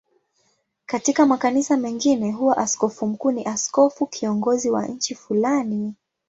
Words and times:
Katika 0.85 1.25
makanisa 1.25 1.77
mengine 1.77 2.31
huwa 2.31 2.57
askofu 2.57 3.07
mkuu 3.07 3.31
ni 3.31 3.45
askofu 3.45 4.07
kiongozi 4.07 4.69
wa 4.69 4.87
nchi 4.87 5.15
fulani. 5.15 5.93